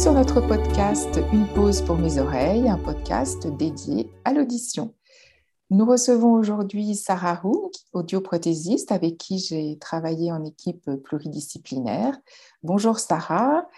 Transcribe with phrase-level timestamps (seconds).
[0.00, 4.94] sur notre podcast Une pause pour mes oreilles, un podcast dédié à l'audition.
[5.68, 12.16] Nous recevons aujourd'hui Sarah Roux, audioprothésiste avec qui j'ai travaillé en équipe pluridisciplinaire.
[12.62, 13.68] Bonjour Sarah,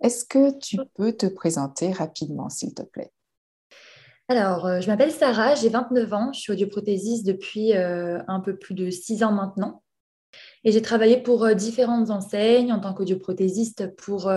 [0.00, 3.10] est-ce que tu peux te présenter rapidement s'il te plaît?
[4.28, 8.56] Alors, euh, je m'appelle Sarah, j'ai 29 ans, je suis audioprothésiste depuis euh, un peu
[8.56, 9.82] plus de 6 ans maintenant.
[10.62, 14.30] Et j'ai travaillé pour euh, différentes enseignes en tant qu'audioprothésiste pour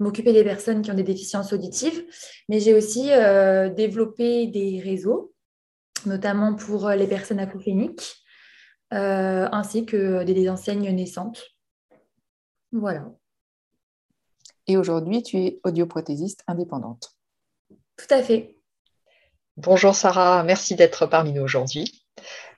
[0.00, 2.04] m'occuper des personnes qui ont des déficiences auditives,
[2.48, 3.10] mais j'ai aussi
[3.76, 5.32] développé des réseaux,
[6.06, 8.16] notamment pour les personnes acouphéniques,
[8.90, 11.44] ainsi que des enseignes naissantes.
[12.72, 13.12] Voilà.
[14.66, 17.12] Et aujourd'hui, tu es audioprothésiste indépendante.
[17.96, 18.56] Tout à fait.
[19.56, 22.06] Bonjour Sarah, merci d'être parmi nous aujourd'hui.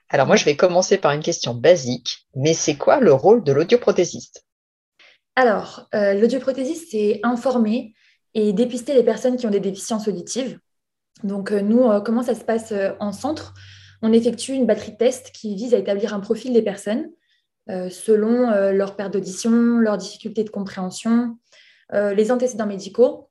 [0.09, 3.51] Alors moi, je vais commencer par une question basique, mais c'est quoi le rôle de
[3.51, 4.45] l'audioprothésiste?
[5.35, 6.27] Alors, euh,
[6.89, 7.93] c'est informer
[8.33, 10.59] et dépister les personnes qui ont des déficiences auditives.
[11.23, 13.53] Donc euh, nous, euh, comment ça se passe en centre?
[14.01, 17.09] On effectue une batterie de tests qui vise à établir un profil des personnes
[17.69, 21.37] selon leur perte d'audition, leurs difficultés de compréhension,
[21.93, 23.29] les antécédents médicaux.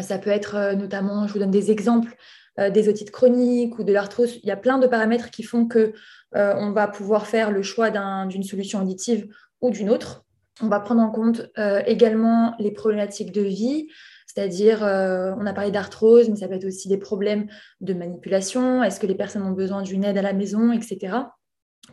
[0.00, 2.16] Ça peut être notamment, je vous donne des exemples,
[2.58, 4.38] euh, des otites chroniques ou de l'arthrose.
[4.42, 5.92] Il y a plein de paramètres qui font que
[6.34, 9.28] euh, on va pouvoir faire le choix d'une solution auditive
[9.60, 10.24] ou d'une autre.
[10.62, 13.88] On va prendre en compte euh, également les problématiques de vie,
[14.26, 17.48] c'est-à-dire, on a parlé d'arthrose, mais ça peut être aussi des problèmes
[17.80, 18.80] de manipulation.
[18.80, 21.16] Est-ce que les personnes ont besoin d'une aide à la maison, etc.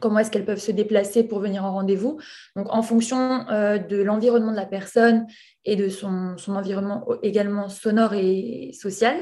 [0.01, 2.19] Comment est-ce qu'elles peuvent se déplacer pour venir en rendez-vous?
[2.55, 5.25] Donc, en fonction de l'environnement de la personne
[5.65, 9.17] et de son, environnement également sonore et social,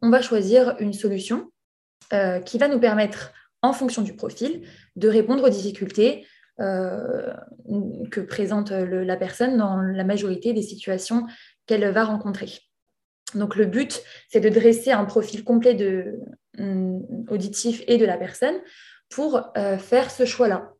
[0.00, 1.50] on va choisir une solution
[2.12, 4.60] euh, qui va nous permettre, en fonction du profil,
[4.96, 11.26] de répondre aux difficultés euh, que présente la personne dans la majorité des situations
[11.66, 12.50] qu'elle va rencontrer.
[13.34, 16.20] Donc le but, c'est de dresser un profil complet de,
[16.58, 18.54] mm, auditif et de la personne
[19.10, 20.74] pour euh, faire ce choix-là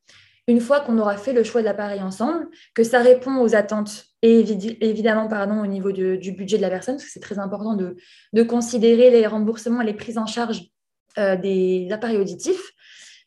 [0.47, 4.05] une fois qu'on aura fait le choix de l'appareil ensemble, que ça répond aux attentes
[4.23, 4.41] et
[4.81, 8.43] évidemment pardon, au niveau du budget de la personne, parce que c'est très important de,
[8.43, 10.63] considérer les remboursements et les prises en charge
[11.19, 12.73] euh, des appareils auditifs.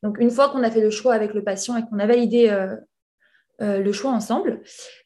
[0.03, 2.50] Donc, une fois qu'on a fait le choix avec le patient et qu'on a validé
[2.50, 2.75] euh,
[3.62, 4.62] euh, le choix ensemble,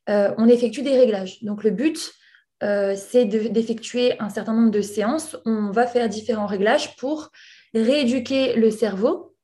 [0.07, 1.41] on effectue des réglages.
[1.43, 2.11] Donc, le but,
[2.61, 5.37] c'est d'effectuer un certain nombre de séances.
[5.45, 7.31] On va faire différents réglages pour
[7.73, 9.35] rééduquer le cerveau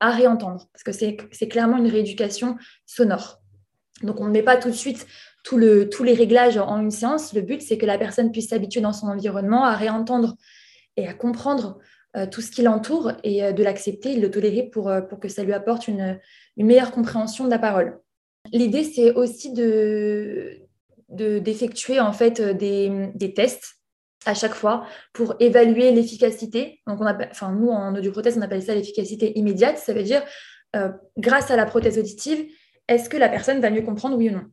[0.00, 2.56] à réentendre, parce que c'est clairement une rééducation
[2.86, 3.40] sonore.
[4.02, 5.06] Donc, on ne met pas tout de suite
[5.42, 7.32] tous les réglages en une séance.
[7.32, 10.36] Le but, c'est que la personne puisse s'habituer dans son environnement à réentendre
[10.96, 11.82] et à comprendre euh,
[12.30, 15.28] tout ce qui l'entoure et euh, de l'accepter, de le tolérer pour, euh, pour que
[15.28, 16.18] ça lui apporte une,
[16.56, 18.00] une meilleure compréhension de la parole.
[18.52, 20.62] L'idée, c'est aussi de
[21.10, 23.76] d'effectuer en fait des, des tests
[24.26, 26.80] à chaque fois pour évaluer l'efficacité.
[26.86, 29.78] On enfin, nous, en audioprothèse, on appelle ça l'efficacité immédiate.
[29.78, 30.22] Ça veut dire,
[30.76, 32.46] euh, grâce à la prothèse auditive,
[32.88, 34.44] est-ce que la personne va mieux comprendre, oui ou non?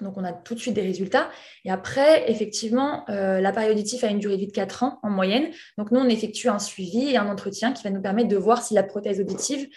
[0.00, 1.28] Donc, on a tout de suite des résultats.
[1.64, 5.10] Et après, effectivement, euh, l'appareil auditif a une durée de vie de 4 ans en
[5.10, 5.50] moyenne.
[5.76, 8.62] Donc, nous, on effectue un suivi et un entretien qui va nous permettre de voir
[8.62, 9.68] si la prothèse auditive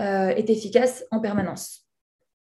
[0.00, 1.86] euh, est efficace en permanence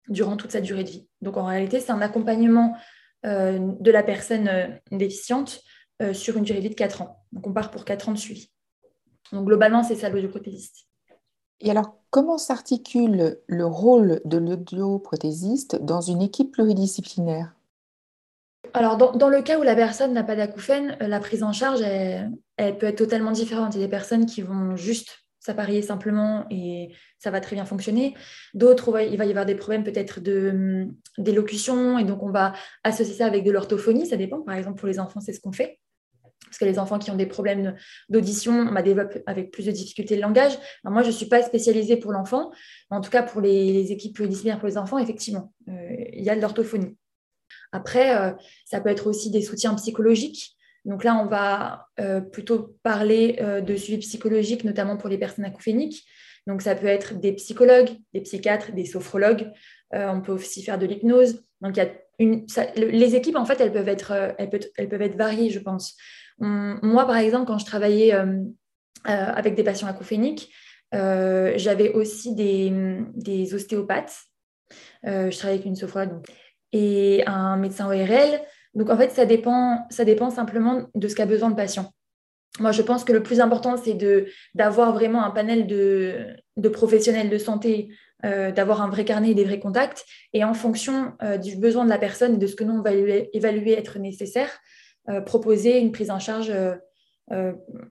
[0.08, 1.08] durant toute sa durée de vie.
[1.22, 2.76] Donc, en réalité, c'est un accompagnement
[3.22, 5.62] de la personne déficiente
[6.02, 7.26] euh, sur une durée de vie de 4 ans.
[7.34, 8.50] Donc, on part pour 4 ans de suivi.
[9.34, 10.89] Donc, globalement, c'est ça l'audioprothésiste.
[11.62, 17.54] Et alors, comment s'articule le rôle de l'audioprothésiste dans une équipe pluridisciplinaire?
[18.74, 21.82] Alors, dans, le cas où la personne n'a pas d'acouphène, euh, la prise en charge,
[21.82, 23.74] elle, peut être totalement différente.
[23.74, 27.66] Il y a des personnes qui vont juste s'appareiller simplement et ça va très bien
[27.66, 28.16] fonctionner.
[28.54, 32.54] D'autres, il va y avoir des problèmes peut-être hum, d'élocution et donc on va
[32.84, 34.42] associer ça avec de l'orthophonie, ça dépend.
[34.42, 35.80] Par exemple, pour les enfants, c'est ce qu'on fait
[36.50, 37.76] parce que les enfants qui ont des problèmes
[38.10, 40.58] d'audition on développent avec plus de difficultés de langage.
[40.84, 42.52] moi, je ne suis pas spécialisée pour l'enfant,
[42.90, 45.74] mais en tout cas pour les, équipes pluridisciplinaires pour les enfants, effectivement, euh,
[46.14, 46.98] il y a de l'orthophonie.
[47.72, 48.32] Après, euh,
[48.66, 50.56] ça peut être aussi des soutiens psychologiques.
[50.86, 56.06] Donc là, on va euh, plutôt parler de suivi psychologique, notamment pour les personnes acouphéniques.
[56.48, 59.52] Donc ça peut être des psychologues, des psychiatres, des sophrologues.
[59.92, 61.44] on peut aussi faire de l'hypnose.
[61.62, 65.02] Donc il y a une, les équipes, en fait, elles peuvent être, elles elles peuvent
[65.02, 65.96] être variées, je pense
[66.40, 68.46] moi, par exemple, quand je travaillais euh, euh,
[69.08, 70.52] avec des patients acouphéniques,
[70.96, 74.16] euh, j'avais aussi des, ostéopathes.
[75.04, 76.22] je travaillais avec une sophrologue
[76.72, 78.42] et un médecin ORL.
[78.76, 81.92] Donc, en fait, ça dépend, ça dépend simplement de ce qu'a besoin le patient.
[82.60, 83.98] Moi, je pense que le plus important, c'est
[84.54, 87.90] d'avoir vraiment un panel de, professionnels de santé,
[88.24, 90.04] d'avoir un vrai carnet et des vrais contacts.
[90.34, 92.92] Et en fonction du besoin de la personne et de ce que nous, on va
[92.92, 94.50] évaluer être nécessaire,
[95.26, 96.52] proposer une prise en charge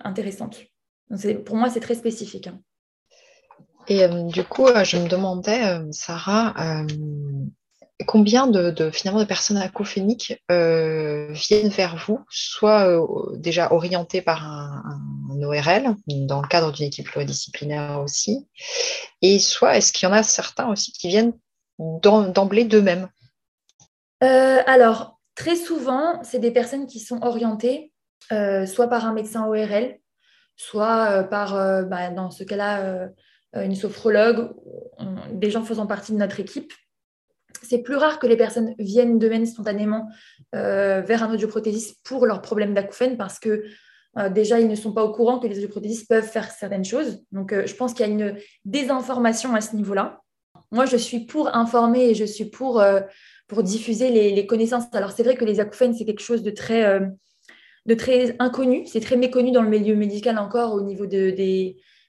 [0.00, 0.60] intéressante.
[1.44, 2.48] pour moi, c'est très spécifique.
[2.48, 2.60] Hein.
[3.88, 6.54] Et du coup, je me demandais, Sarah,
[8.06, 14.44] combien de, finalement de personnes acophéniques euh, viennent vers vous, soit euh, déjà orientées par
[14.44, 14.82] un,
[15.42, 18.48] ORL, dans le cadre d'une équipe pluridisciplinaire aussi,
[19.22, 21.32] et soit est-ce qu'il y en a certains aussi qui viennent
[21.78, 23.08] d'emblée d'eux-mêmes?
[24.24, 27.92] Euh, Alors, très souvent, c'est des personnes qui sont orientées
[28.30, 29.96] soit par un médecin ORL,
[30.56, 31.54] soit par,
[31.86, 33.08] bah, dans ce cas-là,
[33.54, 34.50] une sophrologue,
[35.32, 36.72] des gens faisant partie de notre équipe
[37.62, 40.08] c'est plus rare que les personnes viennent d'eux-mêmes spontanément
[40.54, 43.64] euh, vers un audioprothésiste pour leurs problèmes d'acouphènes parce que
[44.18, 47.22] euh, déjà, ils ne sont pas au courant que les audioprothésistes peuvent faire certaines choses.
[47.30, 50.20] Donc, euh, je pense qu'il y a une désinformation à ce niveau-là.
[50.72, 52.82] Moi, je suis pour informer et je suis pour,
[53.48, 54.84] pour diffuser les, connaissances.
[54.92, 57.00] Alors, c'est vrai que les acouphènes, c'est quelque chose de très,
[57.96, 58.86] très inconnu.
[58.86, 61.30] C'est très méconnu dans le milieu médical encore au niveau de,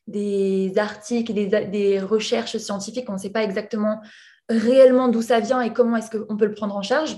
[0.07, 3.09] des, articles, des, recherches scientifiques.
[3.09, 4.01] On ne sait pas exactement
[4.49, 7.15] réellement d'où ça vient et comment est-ce qu'on peut le prendre en charge.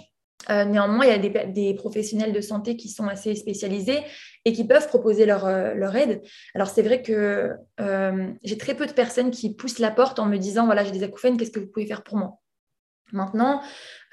[0.50, 4.00] Euh, néanmoins, il y a des, professionnels de santé qui sont assez spécialisés
[4.46, 6.22] et qui peuvent proposer leur, euh, aide.
[6.56, 10.26] Alors, c'est vrai que euh, j'ai très peu de personnes qui poussent la porte en
[10.26, 12.40] me disant, voilà, j'ai des acouphènes, qu'est-ce que vous pouvez faire pour moi?
[13.14, 13.62] Maintenant,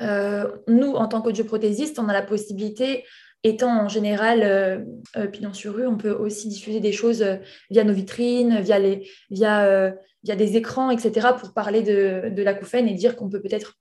[0.00, 3.04] nous, en tant qu'audioprothésistes, on a la possibilité
[3.44, 4.78] étant en général euh,
[5.16, 7.36] euh sur rue, on peut aussi diffuser des choses euh,
[7.70, 9.92] via nos vitrines, via, les, via, euh,
[10.22, 13.74] via des écrans, etc., pour parler de, de l'acouphène et dire qu'on peut peut-être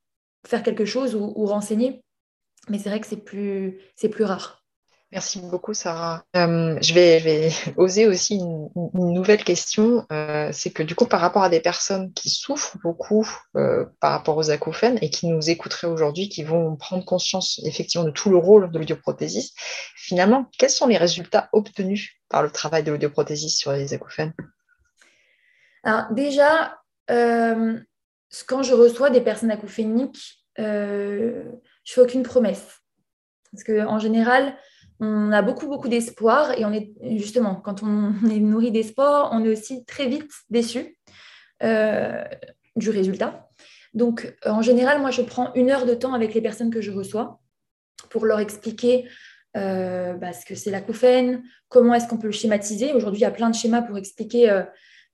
[0.45, 2.03] faire quelque chose ou, renseigner.
[2.69, 4.63] Mais c'est vrai que c'est plus, c'est plus rare.
[5.13, 6.25] Merci beaucoup, Sarah.
[6.35, 10.05] Euh, je, vais, oser aussi une, nouvelle question.
[10.11, 13.25] Euh, c'est que du coup, par rapport à des personnes qui souffrent beaucoup
[13.55, 18.05] euh, par rapport aux acouphènes et qui nous écouteraient aujourd'hui, qui vont prendre conscience effectivement
[18.05, 19.57] de tout le rôle de l'audioprothésiste,
[19.95, 24.33] finalement, quels sont les résultats obtenus par le travail de l'audioprothésiste sur les acouphènes?
[25.83, 31.43] Alors déjà, quand je reçois des personnes acouphéniques, je
[31.85, 32.81] fais aucune promesse.
[33.53, 34.53] Parce qu'en général,
[34.99, 39.43] on a beaucoup, beaucoup d'espoir et on est justement, quand on est nourri d'espoir, on
[39.43, 40.97] est aussi très vite déçu
[41.63, 42.23] euh,
[42.75, 43.49] du résultat.
[43.93, 46.91] Donc, en général, moi, je prends une heure de temps avec les personnes que je
[46.91, 47.39] reçois
[48.09, 49.07] pour leur expliquer
[49.55, 52.93] euh, bah, ce que c'est l'acouphène, comment est-ce qu'on peut le schématiser.
[52.93, 54.63] Aujourd'hui, il y a plein de schémas pour expliquer euh,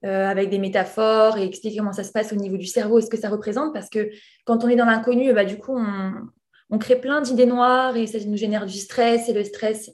[0.01, 3.09] avec des métaphores et expliquer comment ça se passe au niveau du cerveau et ce
[3.09, 3.73] que ça représente.
[3.73, 4.09] Parce que
[4.43, 6.13] quand on est dans l'inconnu, bah, du coup, on,
[6.73, 9.91] on crée plein d'idées noires et ça nous génère du stress et le stress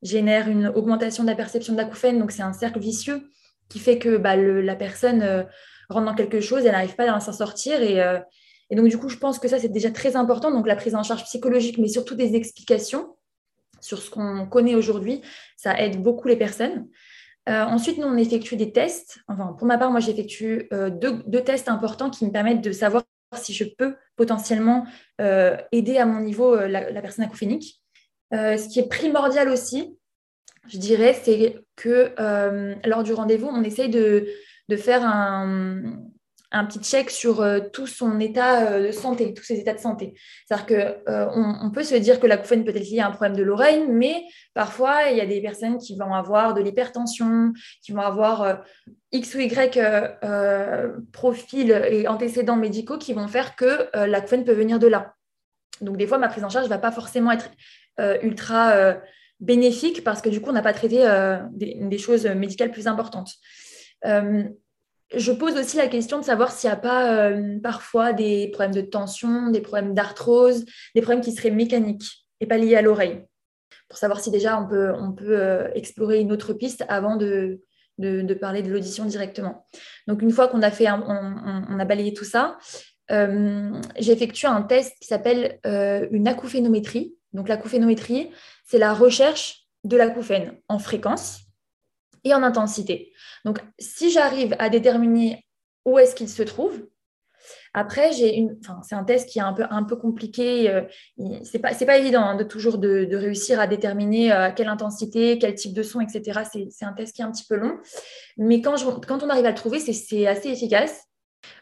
[0.00, 2.18] génère une augmentation de la perception de.
[2.18, 3.28] Donc, c'est un cercle vicieux
[3.68, 5.42] qui fait que bah, la personne euh,
[5.88, 7.78] rentre dans quelque chose, elle n'arrive pas à s'en sortir.
[7.80, 8.20] Euh,
[8.70, 10.52] et, donc, du coup, je pense que ça, c'est déjà très important.
[10.52, 13.16] Donc, la prise en charge psychologique, mais surtout des explications
[13.80, 15.22] sur ce qu'on connaît aujourd'hui,
[15.56, 16.86] ça aide beaucoup les personnes.
[17.48, 19.18] Euh, ensuite, nous, on effectue des tests.
[19.26, 23.02] Enfin, pour ma part, moi, j'effectue deux, tests importants qui me permettent de savoir
[23.38, 24.86] si je peux potentiellement
[25.20, 27.80] euh, aider à mon niveau euh, la, personne acouphénique.
[28.32, 29.96] Euh, ce qui est primordial aussi,
[30.68, 32.12] je dirais, c'est que
[32.86, 34.26] lors du rendez-vous, on essaye de
[34.76, 36.00] faire un,
[36.52, 39.78] un petit check sur euh, tout son état euh, de santé, tous ses états de
[39.78, 40.14] santé.
[40.46, 43.36] C'est-à-dire qu'on euh, on peut se dire que l'acouphène peut être liée à un problème
[43.36, 47.52] de l'oreille, mais parfois, il y a des personnes qui vont avoir de l'hypertension,
[47.82, 48.62] qui vont avoir
[49.12, 49.80] X ou Y
[51.12, 55.14] profils et antécédents médicaux qui vont faire que l'acouphène peut venir de là.
[55.80, 57.50] Donc, des fois, ma prise en charge ne va pas forcément être
[58.22, 58.96] ultra
[59.38, 61.06] bénéfique parce que du coup, on n'a pas traité
[61.52, 63.34] des, des, choses médicales plus importantes
[65.14, 68.74] je pose aussi la question de savoir s'il n'y a pas euh, parfois des problèmes
[68.74, 70.64] de tension, des problèmes d'arthrose,
[70.94, 73.24] des problèmes qui seraient mécaniques et pas liés à l'oreille.
[73.88, 77.60] Pour savoir si déjà on peut, euh, explorer une autre piste avant de,
[78.40, 79.66] parler de l'audition directement.
[80.06, 82.56] Donc une fois qu'on a fait, on, a balayé tout ça,
[83.10, 87.14] euh, j'ai effectué un test qui s'appelle une acouphénométrie.
[87.32, 88.30] Donc l'acouphénométrie,
[88.64, 91.49] c'est la recherche de l'acouphène en fréquence
[92.24, 93.12] et en intensité.
[93.44, 95.46] Donc, si j'arrive à déterminer
[95.84, 96.86] où est-ce qu'il se trouve,
[97.72, 100.68] après, j'ai une, enfin, c'est un test qui est un peu, un peu compliqué.
[100.68, 100.82] Euh,
[101.44, 104.68] c'est pas, c'est pas évident hein, de toujours de, réussir à déterminer à euh, quelle
[104.68, 106.40] intensité, quel type de son, etc.
[106.70, 107.78] C'est, un test qui est un petit peu long.
[108.36, 111.04] Mais quand, quand on arrive à le trouver, c'est, assez efficace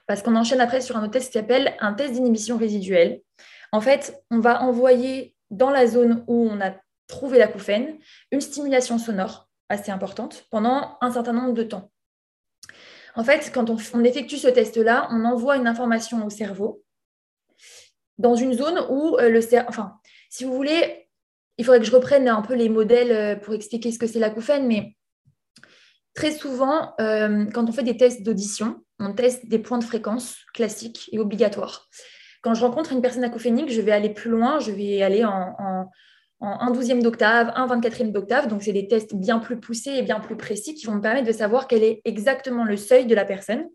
[0.06, 3.20] parce qu'on enchaîne après sur un autre test qui s'appelle un test d'inhibition résiduelle.
[3.72, 6.74] En fait, on va envoyer dans la zone où on a
[7.06, 7.98] trouvé l'acouphène
[8.32, 11.90] une stimulation sonore assez importante pendant un certain nombre de temps.
[13.14, 16.84] En fait, quand on, effectue ce test-là, on envoie une information au cerveau
[18.18, 19.94] dans une zone où euh, le cerveau, enfin,
[20.30, 21.08] si vous voulez,
[21.56, 24.66] il faudrait que je reprenne un peu les modèles pour expliquer ce que c'est l'acouphène,
[24.66, 24.96] mais
[26.14, 31.08] très souvent, quand on fait des tests d'audition, on teste des points de fréquence classiques
[31.12, 31.88] et obligatoires.
[32.42, 35.90] Quand je rencontre une personne acouphénique, je vais aller plus loin, je vais aller en,
[36.40, 38.48] un douzième d'octave, un vingt-quatrième d'octave.
[38.48, 41.26] Donc, c'est des tests bien plus poussés et bien plus précis qui vont me permettre
[41.26, 43.68] de savoir quel est exactement le seuil de la personne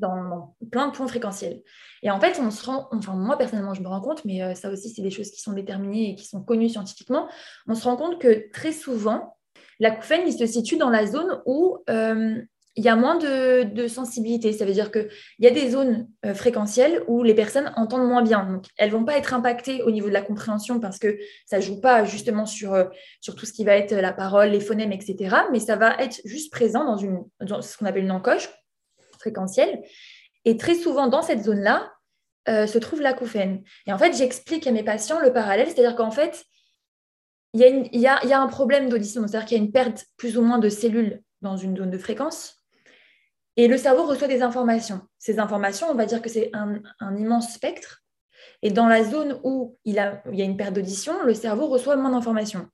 [0.00, 1.62] dans, plein de points fréquentiels.
[2.02, 4.54] Et en fait, on se rend, enfin moi personnellement, je me rends compte, mais euh,
[4.54, 7.28] ça aussi, c'est des choses qui sont déterminées et qui sont connues scientifiquement,
[7.66, 9.36] on se rend compte que très souvent,
[9.78, 12.42] l'acouphène, il se situe dans la zone où euh,
[12.76, 14.52] il y a moins de, sensibilité.
[14.52, 18.22] Ça veut dire qu'il y a des zones euh, fréquentielles où les personnes entendent moins
[18.22, 18.60] bien.
[18.76, 21.62] Elles ne vont pas être impactées au niveau de la compréhension parce que ça ne
[21.62, 22.84] joue pas justement sur, euh,
[23.20, 25.36] sur tout ce qui va être la parole, les phonèmes, etc.
[25.52, 28.48] Mais ça va être juste présent dans, une, ce qu'on appelle une encoche
[29.18, 29.82] fréquentielle.
[30.44, 31.92] Et très souvent, dans cette zone-là,
[32.48, 33.62] euh, se trouve l'acouphène.
[33.86, 36.44] Et en fait, j'explique à mes patients le parallèle, c'est-à-dire qu'en fait,
[37.54, 40.06] il y, y, a, y a un problème d'audition, c'est-à-dire qu'il y a une perte
[40.16, 42.63] plus ou moins de cellules dans une zone de fréquence.
[43.56, 45.00] Et le cerveau reçoit des informations.
[45.18, 46.82] Ces informations, on va dire que c'est un,
[47.16, 48.02] immense spectre.
[48.62, 52.10] Et dans la zone où il, y a une perte d'audition, le cerveau reçoit moins
[52.10, 52.68] d'informations.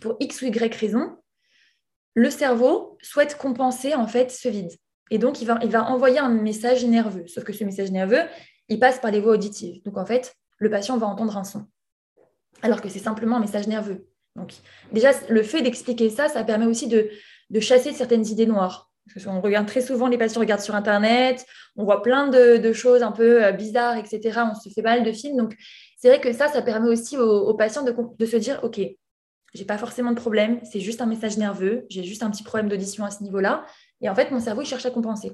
[0.00, 1.16] Pour X ou Y raison,
[2.14, 4.72] le cerveau souhaite compenser en fait ce vide.
[5.10, 7.26] Et donc, il va, envoyer un message nerveux.
[7.26, 8.22] Sauf que ce message nerveux,
[8.68, 9.82] il passe par les voies auditives.
[9.82, 11.66] Donc, en fait, le patient va entendre un son.
[12.62, 14.06] Alors que c'est simplement un message nerveux.
[14.36, 14.54] Donc,
[14.92, 18.93] déjà, le fait d'expliquer ça, ça permet aussi de chasser certaines idées noires.
[19.26, 21.44] On regarde très souvent, les patients regardent sur Internet,
[21.76, 24.40] on voit plein de, choses un peu euh, bizarres, etc.
[24.50, 25.36] On se fait mal de films.
[25.36, 25.54] Donc,
[25.98, 28.80] c'est vrai que ça, ça permet aussi aux, patients de, se dire, OK,
[29.54, 32.68] j'ai pas forcément de problème, c'est juste un message nerveux, j'ai juste un petit problème
[32.68, 33.64] d'audition à ce niveau-là.
[34.00, 35.32] Et en fait, mon cerveau, il cherche à compenser.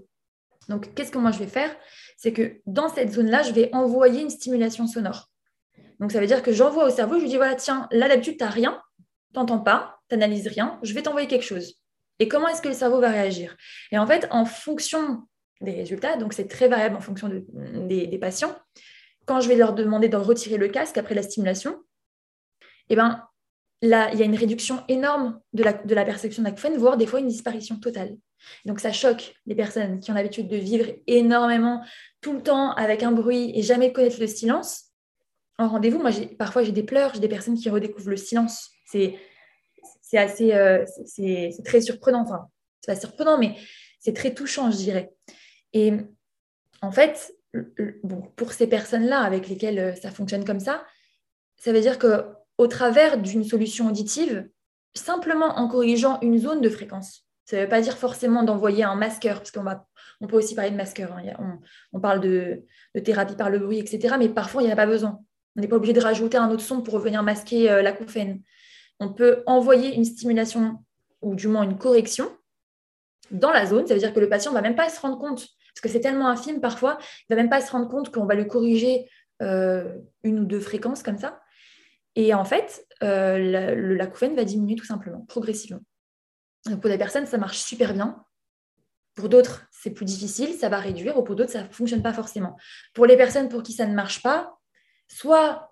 [0.68, 1.74] Donc, qu'est-ce que moi, je vais faire?
[2.16, 5.30] C'est que dans cette zone-là, je vais envoyer une stimulation sonore.
[5.98, 8.36] Donc, ça veut dire que j'envoie au cerveau, je lui dis, voilà, tiens, là, d'habitude,
[8.36, 8.80] tu n'as rien,
[9.32, 11.79] tu n'entends pas, tu n'analyses rien, je vais t'envoyer quelque chose.
[12.20, 13.56] Et comment est-ce que le cerveau va réagir?
[13.90, 15.26] Et en fait, en fonction
[15.60, 18.54] des résultats, donc c'est très variable en fonction des, patients,
[19.26, 21.76] quand je vais leur demander de retirer le casque après la stimulation,
[22.88, 23.26] eh ben,
[23.82, 27.06] là, il y a une réduction énorme de la, de la perception d'acouphène, voire des
[27.06, 28.16] fois une disparition totale.
[28.64, 31.84] Donc ça choque les personnes qui ont l'habitude de vivre énormément
[32.20, 34.86] tout le temps avec un bruit et jamais connaître le silence.
[35.58, 38.70] En rendez-vous, moi, parfois j'ai des pleurs, j'ai des personnes qui redécouvrent le silence.
[38.86, 39.18] C'est
[40.10, 40.84] c'est assez, euh,
[41.64, 42.26] très surprenant.
[42.80, 43.56] C'est mais
[44.00, 45.12] c'est très touchant, je dirais.
[45.72, 45.92] Et
[46.82, 47.32] en fait,
[48.34, 50.84] pour ces personnes-là avec lesquelles euh, ça fonctionne comme ça,
[51.58, 52.24] ça veut dire que
[52.58, 54.48] au travers d'une solution auditive,
[54.94, 58.96] simplement en corrigeant une zone de fréquence, ça ne veut pas dire forcément d'envoyer un
[58.96, 59.64] masqueur, parce qu'on
[60.20, 61.12] on peut aussi parler de masqueur.
[61.12, 61.60] Hein.
[61.92, 62.64] On, parle de,
[63.04, 64.16] thérapie par le bruit, etc.
[64.18, 65.20] Mais parfois, il n'y a pas besoin.
[65.56, 68.42] On n'est pas obligé de rajouter un autre son pour venir masquer euh, l'acouphène
[69.00, 70.84] on peut envoyer une stimulation
[71.22, 72.30] ou du moins une correction
[73.30, 73.86] dans la zone.
[73.86, 75.88] Ça veut dire que le patient ne va même pas se rendre compte, parce que
[75.88, 78.46] c'est tellement infime parfois, il ne va même pas se rendre compte qu'on va lui
[78.46, 79.10] corriger
[79.42, 81.40] euh, une ou deux fréquences comme ça.
[82.16, 85.80] Et en fait, euh, l'acouphène va diminuer tout simplement, progressivement.
[86.64, 88.22] pour des personnes, ça marche super bien.
[89.14, 92.12] Pour d'autres, c'est plus difficile, ça va réduire, ou pour d'autres, ça ne fonctionne pas
[92.12, 92.56] forcément.
[92.94, 94.58] Pour les personnes pour qui ça ne marche pas,
[95.08, 95.69] soit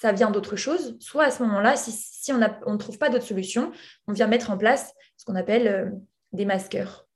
[0.00, 3.72] ça vient d'autre chose, soit à ce moment-là, si, on, ne trouve pas d'autre solution,
[4.06, 5.90] on vient mettre en place ce qu'on appelle euh,
[6.32, 7.06] des masqueurs.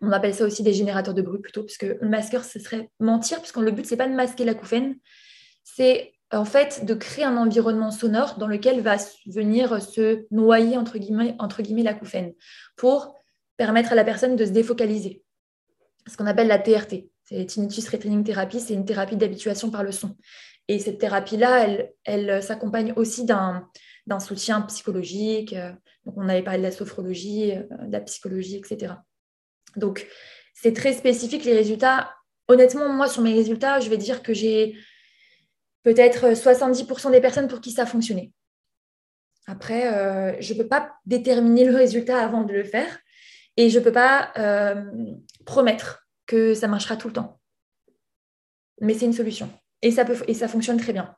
[0.00, 3.40] On appelle ça aussi des générateurs de bruit plutôt, puisque le masqueur, ce serait mentir,
[3.40, 4.96] puisque le but, ce n'est pas de masquer l'acouphène,
[5.64, 10.98] c'est en fait de créer un environnement sonore dans lequel va venir se noyer, entre
[10.98, 12.32] guillemets, entre guillemets l'acouphène,
[12.76, 13.14] pour
[13.56, 15.22] permettre à la personne de se défocaliser.
[16.06, 20.16] Ce qu'on appelle la TRT, c'est Retraining Therapy, c'est une thérapie d'habituation par le son.
[20.66, 23.68] Et cette thérapie-là, elle, s'accompagne aussi d'un
[24.20, 25.52] soutien psychologique.
[25.52, 25.72] Euh,
[26.04, 28.94] donc, on avait parlé de la sophrologie, euh, de la psychologie, etc.
[29.76, 30.06] Donc,
[30.54, 32.14] c'est très spécifique les résultats.
[32.48, 34.76] Honnêtement, moi, sur mes résultats, je vais dire que j'ai
[35.82, 38.32] peut-être 70% des personnes pour qui ça a fonctionné.
[39.46, 42.98] Après, euh, je ne peux pas déterminer le résultat avant de le faire
[43.56, 44.32] et je ne peux pas
[45.44, 47.40] promettre que ça marchera tout le temps.
[48.80, 49.50] Mais c'est une solution.
[49.82, 51.16] Et ça, peut, et ça fonctionne très bien.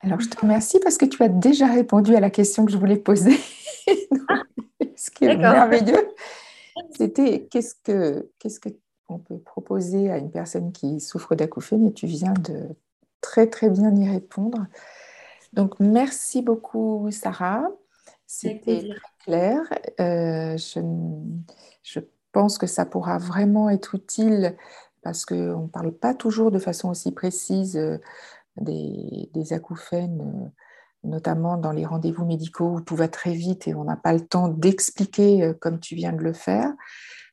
[0.00, 2.76] Alors, je te remercie parce que tu as déjà répondu à la question que je
[2.76, 3.38] voulais poser.
[4.30, 4.42] Ah,
[4.96, 6.08] ce qui est merveilleux,
[6.96, 8.70] c'était qu'est-ce que qu'est-ce que
[9.10, 12.70] on peut proposer à une personne qui souffre d'acouphène et tu viens de
[13.20, 14.66] très très bien y répondre.
[15.52, 17.68] Donc merci beaucoup Sarah,
[18.26, 18.88] c'était
[19.22, 19.60] clair.
[20.00, 20.80] Euh, je,
[21.82, 22.00] je,
[22.34, 24.56] pense que ça pourra vraiment être utile
[25.02, 27.98] parce qu'on ne parle pas toujours de façon aussi précise euh,
[28.58, 30.52] des, acouphènes
[31.02, 34.26] notamment dans les rendez-vous médicaux où tout va très vite et on n'a pas le
[34.26, 36.72] temps d'expliquer comme tu viens de le faire.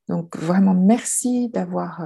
[0.09, 2.03] Donc vraiment, merci d'avoir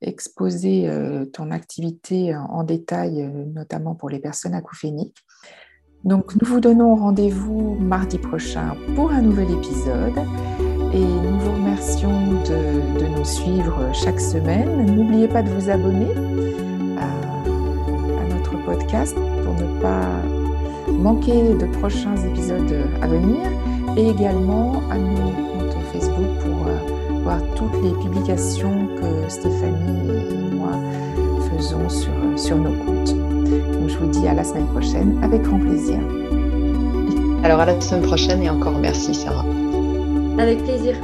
[0.00, 0.90] exposé
[1.34, 5.22] ton activité en détail, notamment pour les personnes acouphéniques.
[6.06, 10.16] Donc nous vous donnons rendez-vous mardi prochain pour un nouvel épisode
[10.94, 14.86] et nous vous remercions de, nous suivre chaque semaine.
[14.94, 16.08] N'oubliez pas de vous abonner
[16.98, 19.14] à, notre podcast
[19.44, 20.22] pour ne pas
[20.90, 23.40] manquer de prochains épisodes à venir
[23.96, 30.54] et également à nos comptes Facebook pour euh, voir toutes les publications que Stéphanie et
[30.54, 30.72] moi
[31.50, 33.14] faisons sur, sur nos comptes.
[33.14, 35.98] Donc je vous dis à la semaine prochaine avec grand plaisir.
[37.44, 39.44] Alors à la semaine prochaine et encore merci Sarah.
[40.38, 40.96] Avec plaisir.